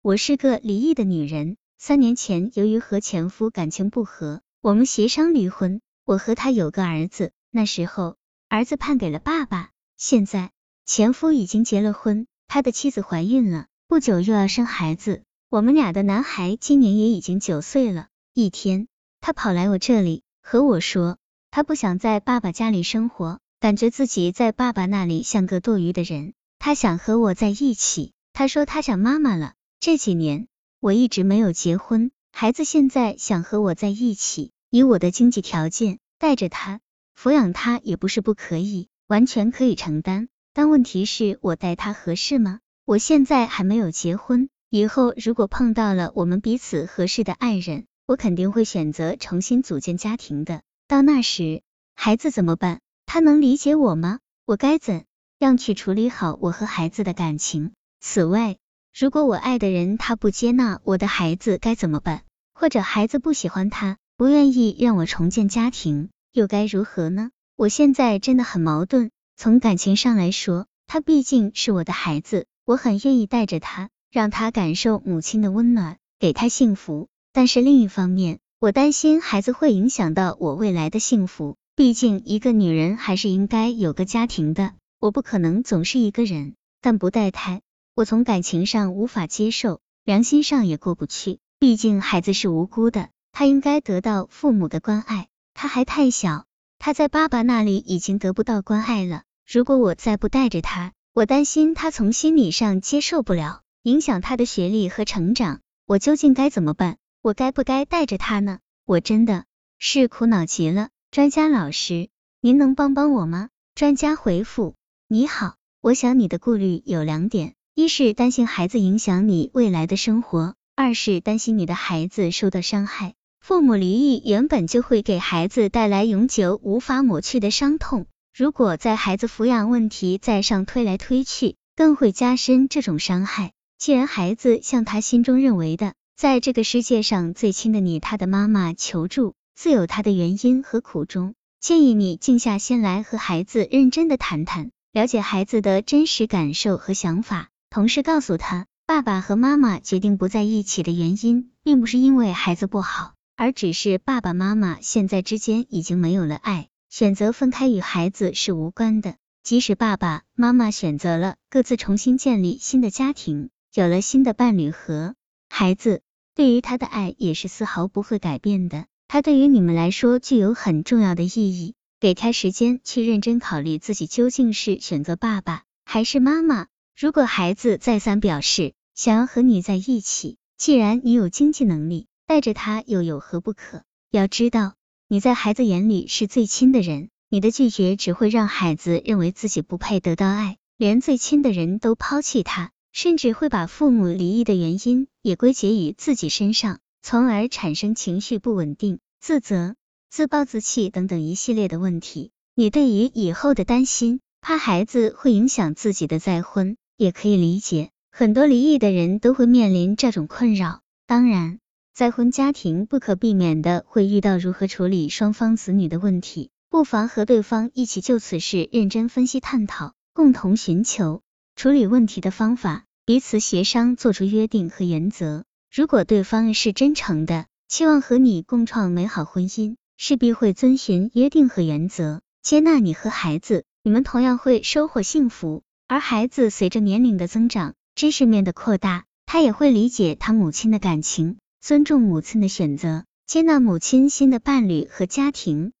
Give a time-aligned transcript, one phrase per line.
[0.00, 5.80] 我是个离异的女人，三年前由于和前夫感情不和，我们协商离婚。
[6.04, 8.16] 我和他有个儿子，那时候
[8.48, 9.70] 儿子判给了爸爸。
[9.96, 10.52] 现在
[10.86, 15.24] 前夫已经结了婚，他的妻子怀孕了，不久又要生孩子。
[15.50, 18.06] 我们俩的男孩今年也已经九岁了。
[18.32, 18.86] 一天，
[19.20, 21.18] 他跑来我这里和我说，
[21.50, 28.12] 他不想在爸爸家里生活，感觉自己在爸爸那里像个多余的人，他想和我在一起。
[28.32, 29.54] 他说他想妈妈了。
[29.80, 30.48] 这几年
[30.80, 36.80] 我一直没有结婚，孩子现在想和我在一起，以我的经济条件带着他
[37.16, 40.28] 抚养他也不是不可以，完全可以承担。
[40.52, 42.58] 但问题是我带他合适吗？
[42.84, 50.62] 我现在还没有结婚，以后如果碰到了我们彼此合适的爱人，我肯定会选择重新组建家庭的。
[50.88, 51.62] 到那时
[51.94, 52.80] 孩子怎么办？
[53.06, 54.18] 他能理解我吗？
[54.44, 55.04] 我该怎
[55.38, 57.72] 样去处理好我和孩子的感情？
[58.00, 58.56] 此外，
[59.00, 62.22] 如果我爱的人他不接纳我的孩子该怎么办？
[62.52, 67.30] 或者孩子不喜欢他，不愿意让我重建家庭，又该如何呢？
[67.54, 69.12] 我现在真的很矛盾。
[69.36, 77.06] 从感情上来说，他毕竟是我的孩子，我很愿意带着他，让他感受母亲的温暖，给他幸福。
[77.32, 81.54] 但是另一方面，我担心孩子会影响到我未来的幸福。
[81.76, 86.54] 毕竟一个女人还是应该有个家庭的，我不可能总是一个人。
[86.80, 87.60] 但不带胎。
[87.98, 91.40] 我从感情上无法接受，良心上也过不去。
[91.58, 95.26] 毕竟孩子是无辜的，他应该得到父母的关爱。
[95.52, 96.46] 他还太小，
[96.78, 99.24] 他在爸爸那里已经得不到关爱了。
[99.44, 105.58] 如果我再不带着他，我担心他从心理上接受不了，影响他的学历和成长。
[105.84, 106.98] 我究竟该怎么办？
[107.20, 108.60] 我该不该带着他呢？
[108.84, 109.44] 我真的
[109.80, 110.90] 是苦恼极了。
[111.10, 112.10] 专家老师，
[112.40, 113.48] 您能帮帮我吗？
[113.74, 114.76] 专家回复：
[115.08, 117.56] 你好，我想你的顾虑有两点。
[117.78, 123.14] 一是担心孩子影响你未来的生活，二是担心你的孩子受到伤害。
[123.40, 133.52] 父母离异原本就会给孩子带来永久无法抹去的伤痛，如果在孩子抚养问题再上推来推去，更会加深这种伤害。
[133.78, 141.34] 既然孩子向他心中认为的，在这个世界上最亲的你，他的妈妈求助，自有他的原因和苦衷。
[141.60, 147.50] 建议你静下心来和孩子认真的谈谈，了解孩子的真实感受和想法。
[147.70, 159.16] 同事告诉他，爸爸和妈妈决定不在一起的原因，并不是因为孩子不好，而只是爸爸妈妈现在之间已经没有了爱，选择分开与孩子是无关的。
[159.42, 165.14] 即使爸爸妈妈选择了各自重新建立新的家庭，有了新的伴侣和
[165.50, 166.00] 孩子，
[166.34, 168.86] 对于他的爱也是丝毫不会改变的。
[169.08, 171.74] 他对于你们来说具有很重要的意义。
[172.00, 176.68] 给他时间去认真考虑自己究竟是选择爸爸还是妈妈。
[177.00, 183.84] 如果孩子再三表示想要和你在一起，既然你有经济能力，带着他又有何不可？
[184.10, 184.74] 要知道，
[185.06, 199.76] 你在孩子眼里是最亲的人，你的拒绝只会让孩子认为自己不配得到爱，连最亲的人都抛弃他，甚至会把父母离异的原因也归结于自己身上，从而产生情绪不稳定、自责、
[200.10, 202.32] 自暴自弃等等一系列的问题。
[202.56, 206.76] 你对于以后的担心，怕孩子会影响自己的再婚。
[206.98, 210.80] 也可以理解，很多离异的人都会面临这种困扰。
[211.06, 211.60] 当然，
[211.94, 221.22] 再婚家庭不可避免的会遇到如何处理双方子女的问题，不妨和对方一起就此事认真分析探讨，共同寻求
[221.54, 225.44] 处理问题的方法，彼此协商做出约定和原则。
[225.72, 235.62] 如果对方是真诚的，期望和你共创美好婚姻，势必会遵循约定和原则，接纳你和孩子，你们同样会收获幸福。
[235.90, 245.72] 而孩子随着年龄的增长，知识面的扩大，他也会理解他母亲的感情，尊重母亲的选择，接纳母亲新的伴侣和家庭。